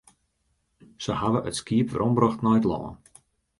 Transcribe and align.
Se 1.03 1.13
hawwe 1.19 1.39
it 1.49 1.59
skiep 1.59 1.87
werombrocht 1.91 2.41
nei 2.43 2.57
it 2.59 2.67
lân. 2.71 2.93